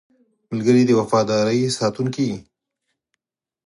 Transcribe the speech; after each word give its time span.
ملګری 0.49 0.83
د 0.85 0.91
وفادارۍ 0.99 1.59
ساتونکی 1.79 2.23
وي 2.31 2.37